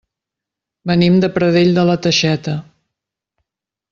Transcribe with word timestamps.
Venim 0.91 1.19
de 1.25 1.29
Pradell 1.35 1.77
de 1.77 1.85
la 1.91 1.99
Teixeta. 2.07 2.57